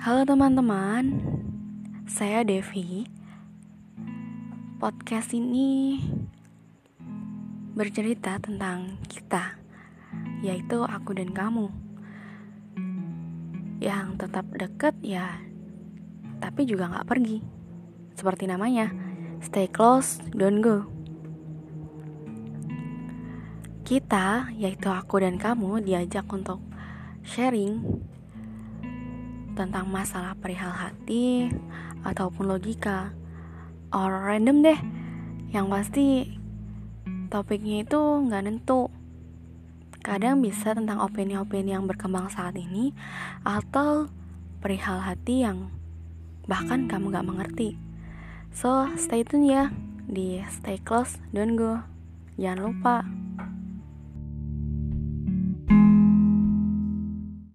[0.00, 1.12] Halo teman-teman,
[2.08, 3.04] saya Devi.
[4.80, 6.00] Podcast ini
[7.76, 9.60] bercerita tentang kita,
[10.40, 11.68] yaitu aku dan kamu,
[13.84, 15.36] yang tetap dekat ya,
[16.40, 17.44] tapi juga nggak pergi.
[18.16, 18.88] Seperti namanya,
[19.44, 20.88] stay close, don't go.
[23.84, 26.64] Kita, yaitu aku dan kamu, diajak untuk
[27.20, 28.00] sharing
[29.54, 31.50] tentang masalah perihal hati
[32.06, 33.14] ataupun logika.
[33.90, 34.80] Or random deh.
[35.50, 36.06] Yang pasti
[37.30, 38.90] topiknya itu nggak nentu.
[40.00, 42.96] Kadang bisa tentang opini-opini yang berkembang saat ini
[43.44, 44.08] atau
[44.64, 45.68] perihal hati yang
[46.48, 47.76] bahkan kamu gak mengerti.
[48.50, 49.70] So stay tune ya
[50.08, 51.84] di stay close don't go.
[52.40, 53.04] Jangan lupa